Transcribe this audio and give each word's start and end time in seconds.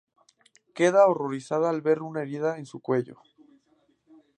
Queda 0.73 1.05
horrorizada 1.05 1.69
al 1.69 1.83
ver 1.83 2.01
una 2.01 2.23
herida 2.23 2.57
en 2.57 2.65
su 2.65 2.79
cuello. 2.79 3.21